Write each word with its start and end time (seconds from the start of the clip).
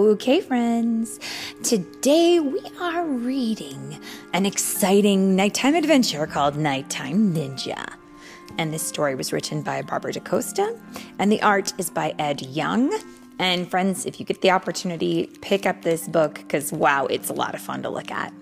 Okay, 0.00 0.40
friends. 0.40 1.20
Today 1.62 2.40
we 2.40 2.62
are 2.80 3.04
reading 3.04 4.00
an 4.32 4.46
exciting 4.46 5.36
nighttime 5.36 5.74
adventure 5.74 6.26
called 6.26 6.56
Nighttime 6.56 7.34
Ninja. 7.34 7.86
And 8.56 8.72
this 8.72 8.82
story 8.82 9.14
was 9.14 9.30
written 9.30 9.60
by 9.60 9.82
Barbara 9.82 10.14
DaCosta, 10.14 10.74
and 11.18 11.30
the 11.30 11.42
art 11.42 11.74
is 11.76 11.90
by 11.90 12.14
Ed 12.18 12.40
Young. 12.40 12.98
And 13.38 13.70
friends, 13.70 14.06
if 14.06 14.18
you 14.18 14.24
get 14.24 14.40
the 14.40 14.50
opportunity, 14.50 15.26
pick 15.42 15.66
up 15.66 15.82
this 15.82 16.08
book 16.08 16.36
because 16.36 16.72
wow, 16.72 17.04
it's 17.04 17.28
a 17.28 17.34
lot 17.34 17.54
of 17.54 17.60
fun 17.60 17.82
to 17.82 17.90
look 17.90 18.10
at. 18.10 18.32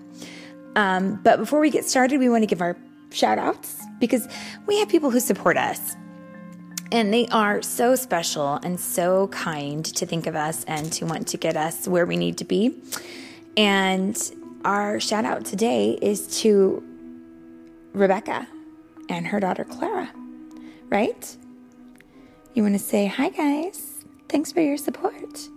Um, 0.77 1.19
but 1.25 1.39
before 1.39 1.59
we 1.59 1.69
get 1.69 1.83
started, 1.83 2.21
we 2.21 2.29
want 2.29 2.43
to 2.43 2.47
give 2.47 2.61
our 2.61 2.77
shout 3.09 3.37
outs 3.37 3.81
because 3.99 4.29
we 4.65 4.79
have 4.79 4.87
people 4.87 5.09
who 5.09 5.19
support 5.19 5.57
us. 5.57 5.97
And 6.91 7.13
they 7.13 7.27
are 7.27 7.61
so 7.61 7.95
special 7.95 8.55
and 8.55 8.79
so 8.79 9.27
kind 9.27 9.85
to 9.85 10.05
think 10.05 10.25
of 10.25 10.35
us 10.35 10.63
and 10.65 10.91
to 10.93 11.05
want 11.05 11.27
to 11.27 11.37
get 11.37 11.55
us 11.55 11.87
where 11.87 12.05
we 12.05 12.17
need 12.17 12.37
to 12.39 12.45
be. 12.45 12.75
And 13.55 14.19
our 14.65 14.99
shout 14.99 15.23
out 15.23 15.45
today 15.45 15.99
is 16.01 16.39
to 16.41 16.83
Rebecca 17.93 18.47
and 19.07 19.27
her 19.27 19.39
daughter 19.39 19.65
Clara, 19.65 20.11
right? 20.89 21.37
You 22.53 22.63
want 22.63 22.75
to 22.75 22.79
say, 22.79 23.05
hi, 23.05 23.29
guys. 23.29 24.03
Thanks 24.27 24.51
for 24.51 24.61
your 24.61 24.77
support. 24.77 25.47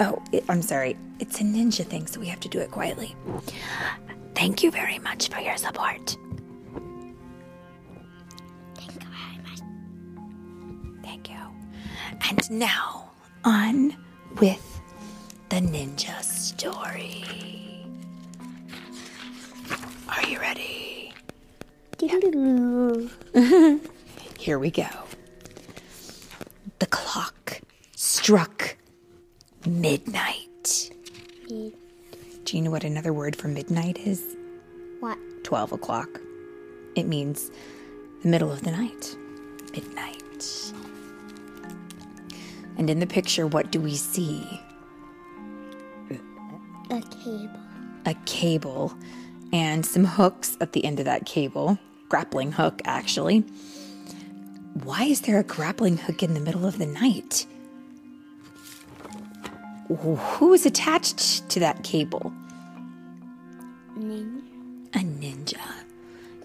Oh, 0.00 0.22
I'm 0.48 0.62
sorry. 0.62 0.96
It's 1.18 1.40
a 1.40 1.44
ninja 1.44 1.84
thing, 1.84 2.06
so 2.06 2.20
we 2.20 2.26
have 2.26 2.40
to 2.40 2.48
do 2.48 2.60
it 2.60 2.70
quietly. 2.70 3.16
Thank 4.34 4.62
you 4.62 4.70
very 4.70 4.98
much 5.00 5.28
for 5.28 5.40
your 5.40 5.56
support. 5.56 6.16
And 12.28 12.50
now, 12.50 13.10
on 13.44 13.96
with 14.40 14.80
the 15.48 15.56
ninja 15.56 16.22
story. 16.22 17.24
Are 20.08 20.26
you 20.26 20.38
ready? 20.38 21.12
Here 24.38 24.58
we 24.58 24.70
go. 24.70 24.86
The 26.78 26.86
clock 26.86 27.60
struck 27.96 28.76
midnight. 29.66 30.90
Me- 31.50 31.72
Do 32.44 32.56
you 32.56 32.62
know 32.62 32.70
what 32.70 32.84
another 32.84 33.12
word 33.12 33.36
for 33.36 33.48
midnight 33.48 33.98
is? 33.98 34.36
What? 35.00 35.18
12 35.44 35.72
o'clock. 35.72 36.20
It 36.94 37.06
means 37.06 37.50
the 38.22 38.28
middle 38.28 38.50
of 38.52 38.62
the 38.62 38.70
night, 38.70 39.16
And 42.78 42.88
in 42.88 43.00
the 43.00 43.06
picture, 43.06 43.46
what 43.46 43.70
do 43.72 43.80
we 43.80 43.96
see? 43.96 44.62
A 46.90 47.00
cable. 47.00 47.60
A 48.06 48.14
cable 48.24 48.94
and 49.52 49.84
some 49.84 50.04
hooks 50.04 50.56
at 50.60 50.72
the 50.72 50.84
end 50.84 51.00
of 51.00 51.04
that 51.04 51.26
cable. 51.26 51.78
Grappling 52.08 52.52
hook, 52.52 52.80
actually. 52.84 53.40
Why 54.84 55.04
is 55.04 55.22
there 55.22 55.38
a 55.38 55.42
grappling 55.42 55.98
hook 55.98 56.22
in 56.22 56.34
the 56.34 56.40
middle 56.40 56.64
of 56.64 56.78
the 56.78 56.86
night? 56.86 57.46
Who 59.88 60.52
is 60.52 60.64
attached 60.64 61.48
to 61.48 61.60
that 61.60 61.82
cable? 61.82 62.32
Ninja. 63.98 64.42
A 64.94 64.98
ninja. 64.98 65.60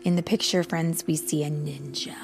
In 0.03 0.16
the 0.16 0.23
picture, 0.23 0.64
friends, 0.64 1.06
we 1.08 1.16
see 1.16 1.44
a 1.44 1.50
ninja. 1.50 2.16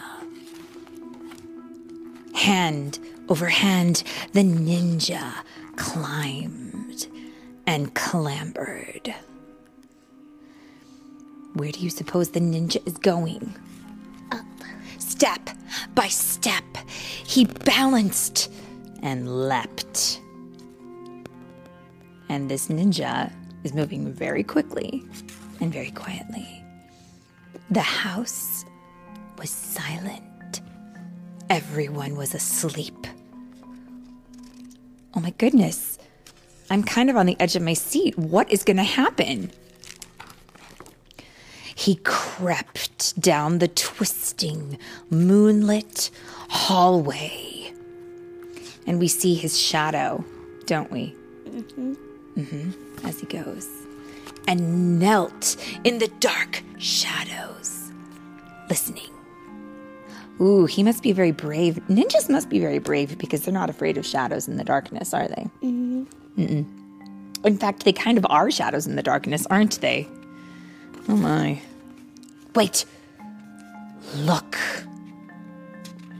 Hand 2.34 3.00
over 3.30 3.48
hand, 3.48 4.04
the 4.34 4.42
ninja 4.42 5.34
climbed 5.76 7.08
and 7.66 7.94
clambered. 7.94 9.14
Where 11.54 11.72
do 11.72 11.80
you 11.80 11.90
suppose 11.90 12.30
the 12.30 12.40
ninja 12.40 12.86
is 12.88 12.98
going? 12.98 13.56
Up. 14.32 14.46
Step 14.98 15.50
by 15.96 16.08
step, 16.08 16.64
he 17.26 17.46
balanced 17.46 18.52
and 19.02 19.48
leapt. 19.48 20.20
And 22.30 22.50
this 22.50 22.68
ninja 22.68 23.32
is 23.64 23.74
moving 23.74 24.14
very 24.14 24.44
quickly 24.44 25.04
and 25.60 25.74
very 25.74 25.92
quietly. 25.92 26.64
The 27.70 27.82
house 27.82 28.66
was 29.38 29.50
silent. 29.50 30.62
Everyone 31.50 32.16
was 32.16 32.34
asleep. 32.34 33.08
Oh 35.16 35.20
my 35.20 35.32
goodness. 35.32 35.98
I'm 36.70 36.84
kind 36.84 37.10
of 37.10 37.18
on 37.18 37.26
the 37.26 37.36
edge 37.40 37.56
of 37.56 37.62
my 37.64 37.74
seat. 37.74 38.18
What 38.18 38.52
is 38.52 38.64
going 38.64 38.78
to 38.78 38.84
happen? 38.84 39.52
He 41.76 41.96
crept 42.04 43.20
down 43.20 43.60
the 43.60 43.70
twisting, 43.70 44.78
moonlit 45.10 46.12
hallway. 46.50 47.74
And 48.86 49.00
we 49.00 49.08
see 49.08 49.34
his 49.36 49.58
shadow, 49.58 50.24
don't 50.66 50.92
we? 50.92 51.16
Mm-hmm. 51.48 51.94
Mm-hmm, 52.38 53.08
As 53.08 53.20
he 53.20 53.26
goes. 53.28 53.68
And 54.48 55.00
knelt 55.00 55.56
in 55.84 56.00
the 56.00 56.08
dark 56.20 56.62
shadows, 56.78 57.92
listening. 58.70 59.10
Ooh, 60.42 60.66
he 60.66 60.84
must 60.84 61.04
be 61.04 61.12
very 61.12 61.32
brave. 61.32 61.80
Ninjas 61.90 62.30
must 62.30 62.50
be 62.50 62.60
very 62.60 62.80
brave 62.80 63.18
because 63.18 63.42
they're 63.42 63.54
not 63.54 63.70
afraid 63.70 63.98
of 63.98 64.06
shadows 64.06 64.48
in 64.48 64.56
the 64.58 64.64
darkness, 64.64 65.14
are 65.14 65.28
they? 65.28 65.48
Mm-hmm. 65.62 66.04
Mm-mm. 66.38 67.46
In 67.46 67.58
fact, 67.58 67.84
they 67.84 67.94
kind 67.94 68.18
of 68.18 68.26
are 68.30 68.50
shadows 68.50 68.88
in 68.88 68.96
the 68.96 69.04
darkness, 69.04 69.46
aren't 69.50 69.82
they? 69.82 70.08
Oh 71.10 71.16
my. 71.16 71.62
Wait. 72.56 72.86
Look. 74.16 74.56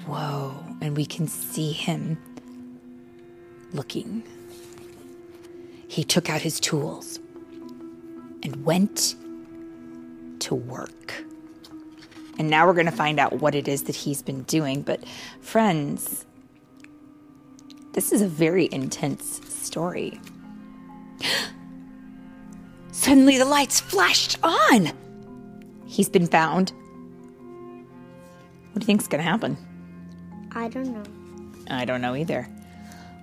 Whoa. 0.06 0.54
And 0.82 0.98
we 0.98 1.06
can 1.06 1.28
see 1.28 1.72
him 1.72 2.18
looking. 3.72 4.24
He 5.88 6.04
took 6.04 6.30
out 6.30 6.42
his 6.42 6.60
tools 6.60 7.20
and 8.44 8.66
went 8.66 9.16
to 10.40 10.56
work. 10.56 11.26
And 12.40 12.50
now 12.50 12.66
we're 12.66 12.74
going 12.74 12.86
to 12.86 12.92
find 12.92 13.20
out 13.20 13.34
what 13.34 13.54
it 13.54 13.68
is 13.68 13.84
that 13.84 13.96
he's 13.96 14.22
been 14.22 14.44
doing. 14.44 14.82
But, 14.82 15.04
friends, 15.42 16.26
this 17.92 18.14
is 18.14 18.22
a 18.22 18.28
very 18.28 18.70
intense 18.72 19.42
story. 19.46 20.20
Suddenly 22.92 23.38
the 23.38 23.46
lights 23.46 23.82
flashed 23.82 24.38
on. 24.42 24.92
He's 25.86 26.08
been 26.10 26.28
found. 26.28 26.72
What 28.72 28.80
do 28.80 28.82
you 28.82 28.86
think's 28.86 29.08
going 29.08 29.24
to 29.24 29.30
happen? 29.30 29.58
I 30.54 30.70
don't 30.70 30.94
know. 30.94 31.04
I 31.70 31.84
don't 31.84 32.02
know 32.02 32.16
either. 32.16 32.44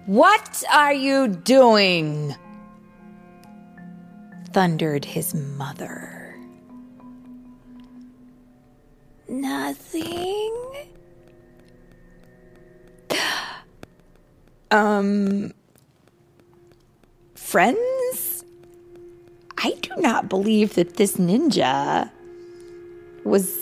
What 0.04 0.62
are 0.72 0.92
you 0.92 1.28
doing? 1.28 2.34
Thundered 4.52 5.04
his 5.04 5.34
mother. 5.34 6.15
Nothing. 9.40 10.52
Um, 14.72 15.52
friends? 17.36 18.44
I 19.58 19.74
do 19.80 19.92
not 19.98 20.28
believe 20.28 20.74
that 20.74 20.96
this 20.96 21.18
ninja 21.18 22.10
was. 23.22 23.56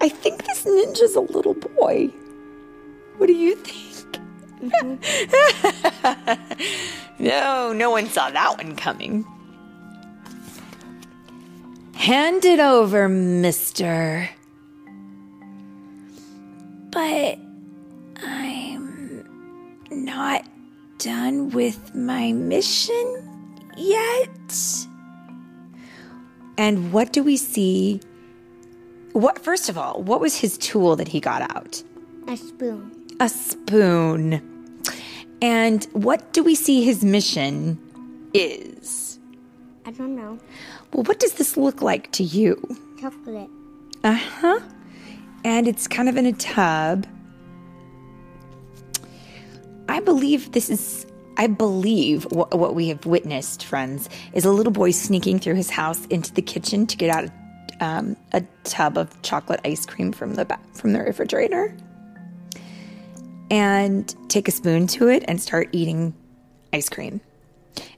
I 0.00 0.08
think 0.08 0.44
this 0.44 0.64
ninja's 0.64 1.14
a 1.14 1.20
little 1.20 1.54
boy. 1.54 2.08
What 3.18 3.28
do 3.28 3.32
you 3.32 3.54
think? 3.54 4.18
no, 7.20 7.72
no 7.72 7.90
one 7.90 8.06
saw 8.06 8.28
that 8.28 8.58
one 8.58 8.74
coming. 8.74 9.24
Hand 12.00 12.46
it 12.46 12.60
over, 12.60 13.10
mister. 13.10 14.26
But 16.90 17.38
I'm 18.22 19.22
not 19.90 20.46
done 20.96 21.50
with 21.50 21.94
my 21.94 22.32
mission 22.32 23.52
yet. 23.76 24.56
And 26.56 26.90
what 26.90 27.12
do 27.12 27.22
we 27.22 27.36
see? 27.36 28.00
What 29.12 29.38
first 29.38 29.68
of 29.68 29.76
all, 29.76 30.02
what 30.02 30.22
was 30.22 30.34
his 30.34 30.56
tool 30.56 30.96
that 30.96 31.08
he 31.08 31.20
got 31.20 31.42
out? 31.54 31.82
A 32.28 32.36
spoon. 32.38 32.92
A 33.20 33.28
spoon. 33.28 34.40
And 35.42 35.84
what 35.92 36.32
do 36.32 36.42
we 36.42 36.54
see 36.54 36.82
his 36.82 37.04
mission 37.04 37.78
is? 38.32 39.19
I 39.86 39.90
don't 39.92 40.14
know. 40.14 40.38
Well, 40.92 41.04
what 41.04 41.18
does 41.18 41.34
this 41.34 41.56
look 41.56 41.82
like 41.82 42.12
to 42.12 42.22
you? 42.22 42.56
Chocolate. 43.00 43.48
Uh 44.04 44.12
huh. 44.12 44.60
And 45.44 45.66
it's 45.66 45.88
kind 45.88 46.08
of 46.08 46.16
in 46.16 46.26
a 46.26 46.32
tub. 46.32 47.06
I 49.88 50.00
believe 50.00 50.52
this 50.52 50.70
is. 50.70 51.06
I 51.36 51.46
believe 51.46 52.24
what, 52.24 52.56
what 52.58 52.74
we 52.74 52.88
have 52.88 53.06
witnessed, 53.06 53.64
friends, 53.64 54.10
is 54.34 54.44
a 54.44 54.50
little 54.50 54.72
boy 54.72 54.90
sneaking 54.90 55.38
through 55.38 55.54
his 55.54 55.70
house 55.70 56.04
into 56.06 56.34
the 56.34 56.42
kitchen 56.42 56.86
to 56.86 56.96
get 56.96 57.08
out 57.08 57.30
um, 57.80 58.16
a 58.32 58.42
tub 58.64 58.98
of 58.98 59.20
chocolate 59.22 59.60
ice 59.64 59.86
cream 59.86 60.12
from 60.12 60.34
the 60.34 60.44
ba- 60.44 60.60
from 60.74 60.92
the 60.92 61.00
refrigerator, 61.00 61.74
and 63.50 64.14
take 64.28 64.48
a 64.48 64.50
spoon 64.50 64.86
to 64.88 65.08
it 65.08 65.24
and 65.26 65.40
start 65.40 65.70
eating 65.72 66.14
ice 66.74 66.90
cream. 66.90 67.22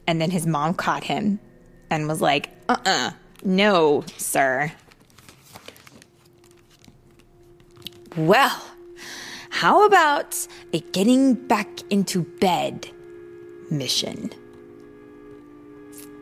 And 0.07 0.21
then 0.21 0.31
his 0.31 0.47
mom 0.47 0.75
caught 0.75 1.03
him 1.03 1.41
and 1.93 2.09
was 2.09 2.21
like, 2.21 2.49
"Uh, 2.69 2.77
uh 2.85 3.11
no, 3.45 4.05
sir." 4.17 4.73
Well, 8.17 8.63
how 9.51 9.87
about 9.87 10.47
a 10.73 10.81
getting 10.93 11.35
back 11.35 11.69
into 11.91 12.23
bed 12.23 12.89
mission? 13.71 14.31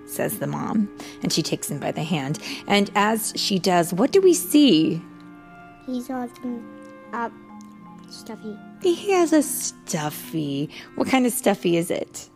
Says 0.07 0.39
the 0.39 0.47
mom. 0.47 0.89
And 1.23 1.33
she 1.33 1.43
takes 1.43 1.71
him 1.71 1.81
by 1.81 1.91
the 1.93 2.05
hand. 2.05 2.39
And 2.69 2.91
as 2.95 3.33
she 3.37 3.59
does, 3.59 3.93
what 3.93 4.13
do 4.13 4.21
we 4.21 4.35
see? 4.35 5.03
He's 5.87 6.07
holding 6.07 6.65
up 7.13 7.33
stuffy. 8.09 8.57
He 8.83 9.11
has 9.13 9.33
a 9.33 9.43
stuffy. 9.43 10.71
What 10.95 11.09
kind 11.09 11.27
of 11.27 11.33
stuffy 11.33 11.77
is 11.77 11.91
it? 11.91 12.30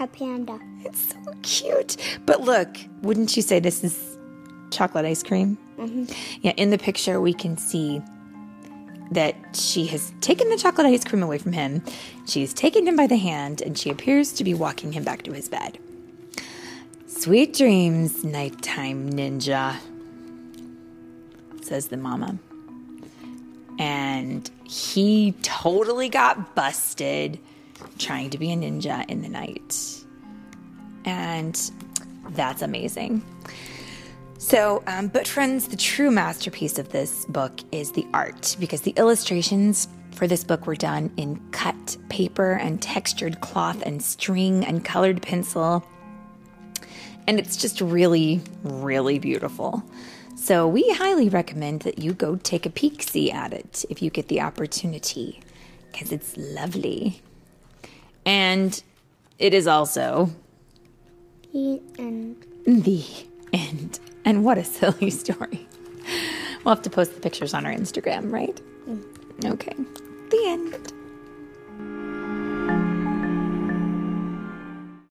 A 0.00 0.06
panda. 0.06 0.58
It's 0.84 1.10
so 1.12 1.32
cute. 1.42 1.96
But 2.26 2.40
look, 2.40 2.76
wouldn't 3.02 3.36
you 3.36 3.42
say 3.42 3.60
this 3.60 3.84
is 3.84 4.18
chocolate 4.70 5.04
ice 5.04 5.22
cream? 5.22 5.56
Mm-hmm. 5.78 6.04
Yeah, 6.42 6.52
in 6.56 6.70
the 6.70 6.78
picture, 6.78 7.20
we 7.20 7.32
can 7.32 7.56
see 7.56 8.02
that 9.12 9.36
she 9.54 9.86
has 9.86 10.12
taken 10.20 10.48
the 10.50 10.56
chocolate 10.56 10.86
ice 10.86 11.04
cream 11.04 11.22
away 11.22 11.38
from 11.38 11.52
him. 11.52 11.82
She's 12.26 12.52
taken 12.52 12.86
him 12.88 12.96
by 12.96 13.06
the 13.06 13.16
hand, 13.16 13.62
and 13.62 13.78
she 13.78 13.90
appears 13.90 14.32
to 14.32 14.44
be 14.44 14.54
walking 14.54 14.92
him 14.92 15.04
back 15.04 15.22
to 15.22 15.32
his 15.32 15.48
bed. 15.48 15.78
Sweet 17.06 17.54
dreams, 17.54 18.24
nighttime 18.24 19.10
ninja, 19.10 19.76
says 21.62 21.88
the 21.88 21.96
mama. 21.96 22.38
And 23.78 24.50
he 24.64 25.34
totally 25.42 26.08
got 26.08 26.54
busted 26.54 27.38
trying 27.98 28.30
to 28.30 28.38
be 28.38 28.52
a 28.52 28.56
ninja 28.56 29.08
in 29.08 29.22
the 29.22 29.28
night. 29.28 30.04
And 31.04 31.70
that's 32.30 32.62
amazing. 32.62 33.22
So, 34.38 34.82
um, 34.86 35.08
but 35.08 35.26
friends, 35.26 35.68
the 35.68 35.76
true 35.76 36.10
masterpiece 36.10 36.78
of 36.78 36.90
this 36.90 37.24
book 37.26 37.60
is 37.72 37.92
the 37.92 38.06
art 38.12 38.56
because 38.60 38.82
the 38.82 38.92
illustrations 38.96 39.88
for 40.12 40.26
this 40.26 40.44
book 40.44 40.66
were 40.66 40.76
done 40.76 41.10
in 41.16 41.40
cut 41.50 41.96
paper 42.08 42.52
and 42.52 42.80
textured 42.82 43.40
cloth 43.40 43.82
and 43.86 44.02
string 44.02 44.64
and 44.64 44.84
colored 44.84 45.22
pencil. 45.22 45.84
And 47.26 47.38
it's 47.38 47.56
just 47.56 47.80
really, 47.80 48.42
really 48.62 49.18
beautiful. 49.18 49.82
So, 50.36 50.68
we 50.68 50.90
highly 50.90 51.30
recommend 51.30 51.80
that 51.80 52.00
you 52.00 52.12
go 52.12 52.36
take 52.36 52.66
a 52.66 52.70
peek 52.70 53.02
see 53.02 53.30
at 53.30 53.52
it 53.54 53.84
if 53.88 54.02
you 54.02 54.10
get 54.10 54.28
the 54.28 54.42
opportunity 54.42 55.40
because 55.90 56.12
it's 56.12 56.36
lovely. 56.36 57.22
And 58.26 58.82
it 59.38 59.54
is 59.54 59.66
also 59.66 60.30
He 61.52 61.80
and 61.98 62.36
the 62.66 63.04
end. 63.52 64.00
And 64.24 64.44
what 64.44 64.58
a 64.58 64.64
silly 64.64 65.10
story. 65.22 65.66
We'll 66.64 66.74
have 66.74 66.82
to 66.84 66.90
post 66.90 67.14
the 67.14 67.20
pictures 67.20 67.52
on 67.52 67.66
our 67.66 67.72
Instagram, 67.72 68.32
right? 68.32 68.58
Mm. 68.88 69.52
Okay. 69.52 69.74
The 70.30 70.42
end. 70.46 70.93